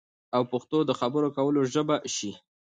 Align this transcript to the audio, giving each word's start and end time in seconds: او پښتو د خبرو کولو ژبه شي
او 0.35 0.41
پښتو 0.51 0.77
د 0.85 0.91
خبرو 0.99 1.29
کولو 1.37 1.61
ژبه 1.73 1.95
شي 2.15 2.31